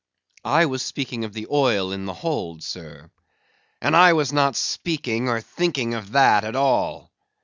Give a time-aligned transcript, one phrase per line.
[0.49, 3.11] "I was speaking of the oil in the hold, sir."
[3.79, 7.11] "And I was not speaking or thinking of that at all.